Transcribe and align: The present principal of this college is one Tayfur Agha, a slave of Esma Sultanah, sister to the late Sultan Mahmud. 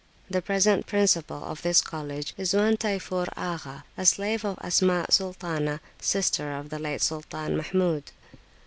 The 0.31 0.41
present 0.41 0.87
principal 0.87 1.43
of 1.43 1.61
this 1.61 1.79
college 1.79 2.33
is 2.35 2.55
one 2.55 2.75
Tayfur 2.75 3.27
Agha, 3.37 3.83
a 3.95 4.03
slave 4.03 4.43
of 4.43 4.57
Esma 4.57 5.05
Sultanah, 5.11 5.79
sister 6.01 6.59
to 6.63 6.67
the 6.67 6.79
late 6.79 7.03
Sultan 7.03 7.55
Mahmud. 7.55 8.05